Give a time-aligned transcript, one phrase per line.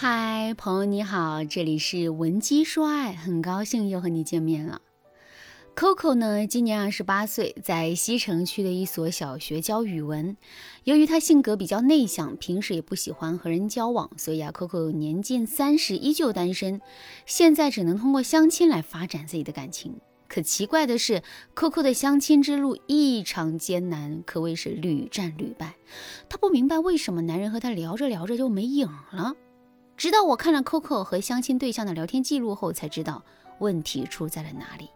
[0.00, 4.80] 嗨，朋友你好，这里是文姬说爱，很高兴又和你见面了。
[5.74, 10.36] Coco 呢，今年二十八岁，在西城区的一所小学教语文。
[10.84, 16.80] 由于他性格比较内向，平时也不喜欢和人交往，所以啊，Coco 年近三十依旧单身，
[17.26, 19.96] 现在只能通过相亲来发展自己的感情。
[20.28, 21.24] 可奇怪的是
[21.56, 25.74] ，Coco 的相亲之路异常艰难，可谓是屡战屡败。
[26.28, 29.34] 他不明白为什么男人和他聊着聊着就没影了。
[29.98, 33.24] 直到我看了 Coco 和相亲对象的聊天记录后，才知道
[33.58, 34.88] 问题出在了哪里。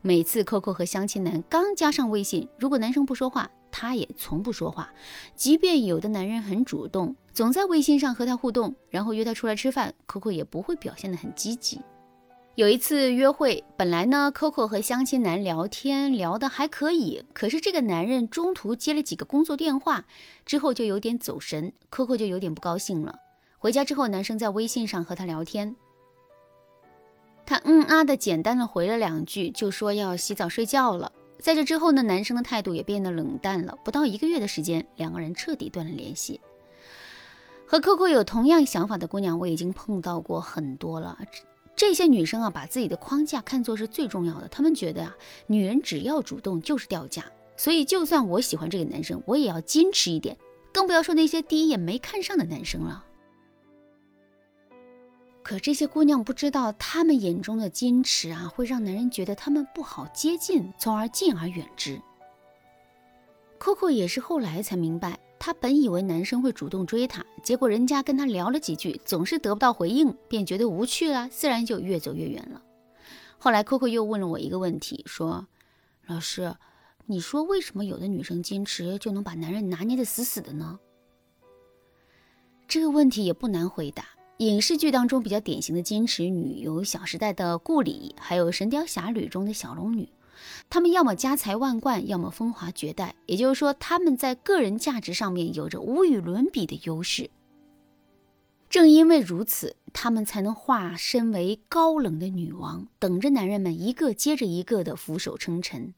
[0.00, 4.92] 每次 Coco 和相亲男刚加上微信，如果男生不说话，她也从不说话。
[5.36, 11.80] 即便有的男人很主动，总在微信上和他互动，然后约他出来吃饭，Coco 也不会表现得很积极。
[12.56, 20.04] 有一次约会，本来呢，Coco 和相亲男聊天聊得还可以，可是这个男人中途接了几个工作电话，
[20.44, 23.20] 之后就有点走神，Coco 就有点不高兴了。
[23.62, 25.76] 回家之后，男生在微信上和她聊天，
[27.46, 31.12] 她嗯啊的简单的回了两句，就说要洗澡睡觉了。
[31.38, 33.78] 在这之后呢，男生的态度也变得冷淡了。
[33.84, 36.40] 不到一个月的时间，两个人彻底断了联系。
[37.64, 41.16] 和 Coco 有同样想法的姑娘，我已经碰到过很多了。
[41.76, 47.24] 这些女生啊，把自己的框架看作是最重要的，她们觉得啊，女人只要主动就是掉价。
[47.56, 50.36] 所以，就算我喜欢这个男生，我也要矜持一点，
[50.72, 53.04] 更不要说那些第一眼没看上的男生了。
[55.42, 62.00] 可这些姑娘不知道，她们眼中的矜持啊，会让男人觉得她们不好接近，从而敬而远之。
[63.58, 72.62] Coco 也是后来才明白，她本以为男生会主动追她，结果人家跟她聊了几句，总是得不到回应，便觉得无趣了，自然就越走越远了。
[73.38, 75.48] 后来 Coco 又问了我一个问题，说
[76.06, 76.54] ：“老师，
[77.06, 80.78] 你说为什么有的女生矜持就能把男人拿捏得死死的呢？”
[82.68, 84.06] 这个问题也不难回答。
[84.38, 90.08] 影视剧当中比较典型的矜持女有《小时代》的顾里，还有《神雕侠侣》中的小龙女，
[90.68, 93.14] 她们要么家财万贯，要么风华绝代。
[93.26, 97.30] 也就是说，她们在个人价值上面有着无与伦比的优势。
[98.68, 105.94] 正因为如此，她们才能化身为高冷的女王，等着男人们一个接着一个的俯首称臣。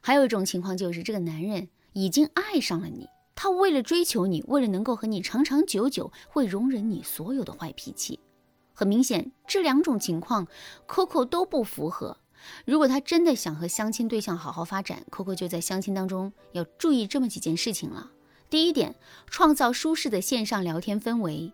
[0.00, 3.06] 还有一种情况就是，这个男人已经爱上了你。
[3.40, 8.18] 他为了追求你，为了能够和你长长久久，会容忍你所有的坏脾气。
[8.74, 10.48] 很明显，这两种情况
[10.88, 12.16] ，Coco 都不符合。
[12.64, 18.10] 如果他真的想和相亲对象好好发展，Coco 就在相亲当中要注意这么几件事情了。
[18.50, 18.96] 第一点，
[19.28, 21.52] 创造舒适的线上聊天氛围。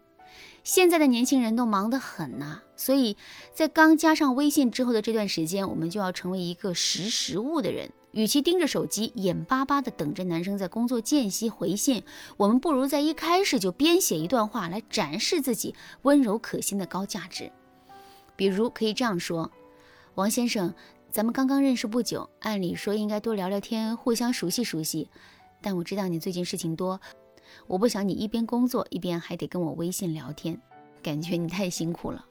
[0.63, 3.19] 现在的年轻人都忙得很呐，所以
[3.53, 7.91] 在刚加上微信之后的这段时间，我们就要成为一个识时务的人。
[8.15, 12.03] 与其盯着手机，眼巴巴地等着男生在工作间隙回信，
[12.37, 17.51] 我们不如在一开始就编写一段话来展示自己温柔可心的高价值。
[18.37, 19.51] 比如可以这样说
[20.15, 20.73] ：“王先生，
[21.11, 25.11] 咱们刚刚认识不久，按理说应该多聊聊天，互相熟悉熟悉。
[25.61, 27.01] 但我知道你最近事情多，
[27.67, 30.61] 我不想你一边工作一边还得跟我微信聊天，
[31.03, 32.25] 感觉你太辛苦了。”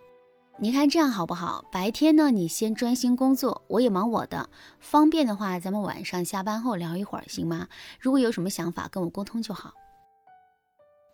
[0.59, 1.65] 你看这样好不好？
[1.71, 4.49] 白天呢，你先专心工作，我也忙我的。
[4.79, 7.67] 方便的话，咱们晚上下班后聊一会儿，行吗？
[7.99, 9.73] 如果有什么想法，跟我沟通就好。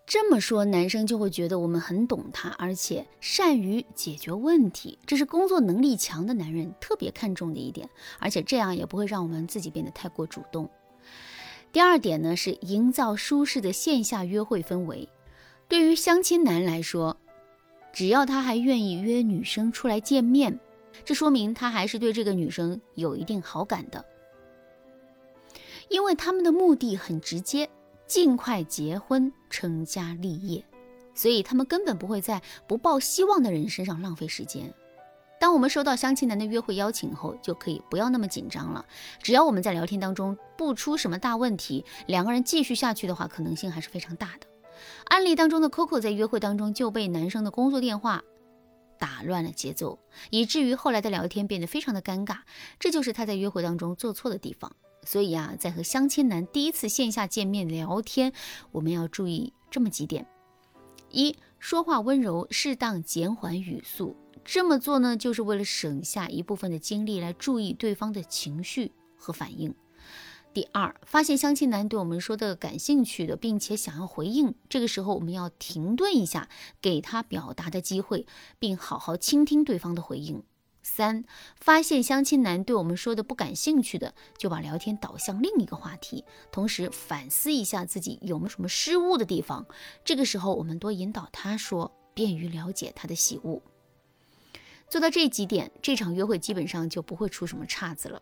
[0.06, 7.90] 这么说，男生就会觉得我们很懂他，而且善于解决问题，这是工作能力强的男人特别看重的一点。
[8.20, 10.70] 而且这样也不会让我们自己变得太过主动。
[11.72, 15.08] 第二点呢，是营造舒适的线下约会氛围。
[15.70, 17.16] 对于相亲男来说。
[17.92, 20.60] 只要他还愿意约女生出来见面，
[21.04, 24.04] 这说明他还是对这个女生有一定好感的。
[25.90, 27.68] 因为他们的目的很直接，
[28.06, 30.64] 尽快结婚成家立业，
[31.16, 34.72] 所以他们根本不会在不抱希望的人身上浪费时间。
[35.40, 38.86] 当我们收到相亲男的约会邀请后，就可以不要那么紧张了。
[39.24, 44.48] 只要我们在聊天当中不出什么大问题，两个人继续下去的话，可能性还是非常大的。
[45.06, 48.24] 案例当中的 Coco 在约会当中就被男生的工作电话
[48.98, 50.00] 打乱了节奏，
[50.30, 52.40] 以至于后来的聊天变得非常的尴尬。
[52.80, 54.76] 这就是他在约会当中做错的地方。
[55.06, 58.34] 所以啊，在和相亲男第一次线下见面聊天，
[58.72, 60.28] 我们要注意这么几点：
[61.10, 64.18] 一、说话温柔，适当减缓语速。
[64.44, 69.74] 这么做呢，就是为了省下一部分的精力来注意对方的情绪和反应。
[70.54, 76.50] 第二，发现相亲男对我们说的感兴趣的，并且想要回应，这个时候我们要停顿一下，
[76.82, 78.26] 给他表达的机会，
[78.58, 80.44] 并好好倾听对方的回应。
[80.82, 81.24] 三，
[81.60, 89.66] 发现相亲男对我们说的不感兴趣的，就把聊天导向另一个话题，同时反思一下自己有没有什么失误的地方。
[90.04, 91.96] 这个时候，我们多引导他说。
[92.12, 93.62] 便于了解他的喜恶。
[94.90, 98.22] 做到这几点，这场约会基本上就不会出什么岔子了。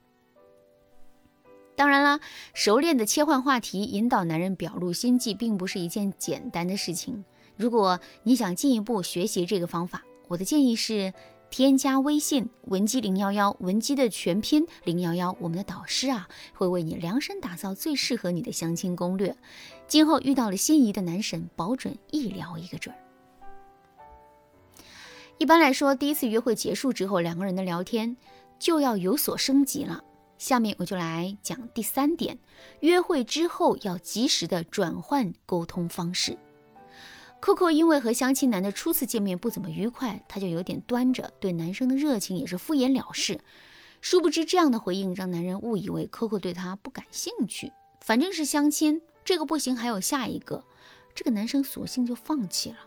[1.78, 2.20] 当然啦，
[2.54, 7.24] 熟练的切换话题，引导男人表露心迹，并不是一件简单的事情。
[7.56, 11.14] 如果你想进一步学习这个方法，我的建议是。
[11.50, 19.34] 添加微信文姬零幺幺，文姬的全拼零幺幺，我们的导师啊会为你量身打造最适合你的相亲攻略。
[19.88, 23.00] 今后遇到了心仪的男神，保准一聊一个准儿。
[25.38, 28.18] 一般来说，第一次约会结束之后，两个人的聊天
[28.60, 30.04] 就要有所升级了。
[30.38, 32.38] 下面我就来讲第三点：
[32.82, 36.38] 约会之后要及时的转换沟通方式。
[37.42, 43.40] Coco 因为和相亲男的初次见面不怎么愉快，他就有点端着，对男生的热情也是敷衍了事。
[44.02, 47.72] 殊不知这样的回应让男人误以为 Coco 对他不感兴趣。
[48.02, 50.64] 反正是相亲，这个不行还有下一个，
[51.14, 52.78] 这个男生索性就放弃了。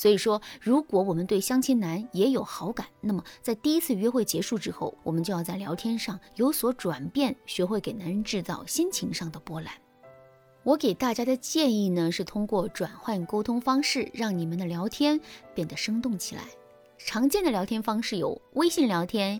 [0.00, 9.70] 所以说，如果我们对相亲男也有好感，那么在第一次约会结束之后，我们就要在聊天上有所转变，学会给男人制造心情上的波澜。
[10.62, 15.20] 我给大家的建议呢，是通过转换沟通方式，让你们的聊天
[15.54, 16.44] 变得生动起来。
[16.96, 19.38] 常见的聊天方式有微信聊天、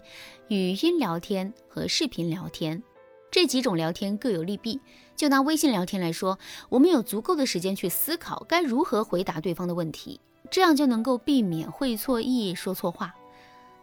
[0.49, 2.83] 语音聊天和视频聊天，
[3.31, 4.79] 这几种聊天各有利弊。
[5.17, 13.14] 就拿微信聊天来说，我们有足够的时间去思考该如何回答对方的问题，这样就能够避免会错意、说错话。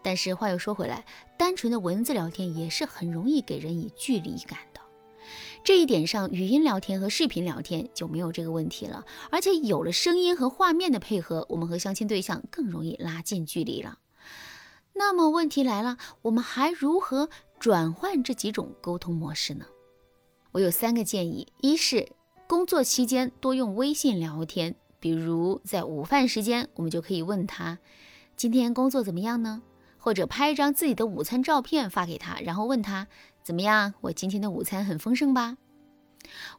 [0.04, 1.06] 但是话又说回来，
[1.38, 4.82] 单纯的文字聊天也是很容易给人以距离感的。
[5.64, 13.98] 这一点上，语音聊天和视频聊天就没有这个问题了，而且有了声音和画面的配合，我们和相亲对象更容易拉近距离了。
[14.94, 17.30] 那么问题来了，我们还如何
[17.60, 19.66] 转换这几种沟通模式呢？
[20.54, 22.08] 我有三个建议：一是
[22.48, 27.80] 工作期间多用微信聊天，比如在午饭时间，我们就可以问他
[28.36, 29.62] 今天工作怎么样呢？
[29.98, 33.08] 或者拍一张自己的午餐照片发给他，然后问他。
[33.44, 33.94] 怎么样？
[34.02, 35.56] 我今天的午餐很丰盛吧？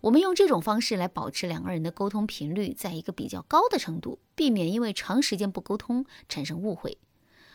[0.00, 6.96] 我们用这种方式来保持两个人的沟通频率在一个比较高的程度，避免因为长时间不沟通产生误会。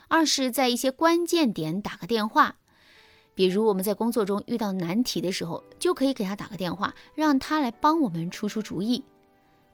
[0.09, 2.57] 二是，在一些关键点打个电话，
[3.33, 9.03] 比如我们在工作中遇到难题的时候，就可以给他打个电话，让他来帮我们出出主意。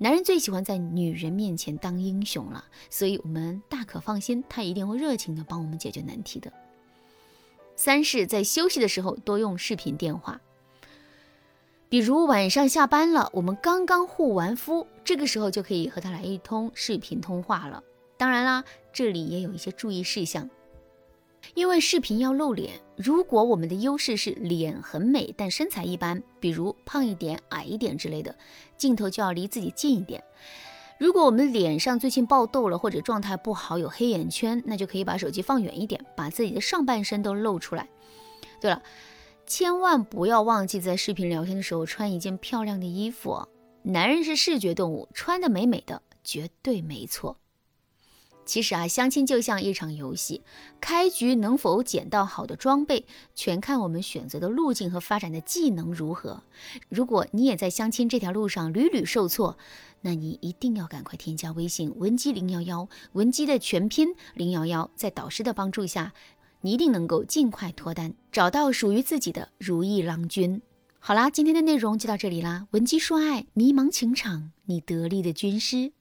[0.01, 6.53] 男人最喜欢在女人面前当英雄了，所以我们大可放心，他一定会热情的帮我们解决难题的。
[7.75, 10.39] 三是，在休息的时候多用视频电话，
[11.89, 17.83] 比如晚上下班了，我们刚刚护完肤，这个时候就可以和他来一通视频通话了。
[18.15, 18.63] 当然啦，
[18.93, 20.49] 这里也有一些注意事项，
[21.53, 28.36] 因为视频要露脸，如果我们的优势是脸很美，但身材一般，比如胖一点、矮一点之类的，
[28.77, 30.24] 镜头就要离自己近一点。
[30.97, 37.88] 如果我们脸上最近爆痘了，或者状态不好，有黑眼圈，那就可以把手机放远一点，把自己的上半身都露出来。
[38.59, 38.83] 对了，
[39.47, 43.47] 千万不要忘记在视频聊天的时候穿一件漂亮的衣服。
[43.83, 47.38] 男人是视觉动物，穿的美美的绝对没错。
[48.49, 50.41] 其实啊，相亲就像一场游戏，
[50.81, 53.05] 开局能否捡到好的装备，
[53.35, 56.41] 全看我们选择的路径和发展的技能如何。
[56.89, 59.55] 如果你也在相亲这条路上屡屡受挫，
[60.01, 66.13] 那你一定要赶快添加微信文姬零幺幺，文姬的全拼零幺幺，在导师的帮助下，
[66.61, 70.59] 你一定能够尽快脱单，找到属于自己的如意郎君。
[70.97, 75.91] 好啦，今天的内容就到这里啦，文姬说爱，迷茫情场，你得力的军师。